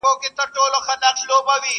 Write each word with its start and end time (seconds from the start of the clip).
د 0.03 0.03
ډاکټر 0.37 0.73
عبدالمجيد 0.79 1.29
کور 1.29 1.59
وو. 1.63 1.67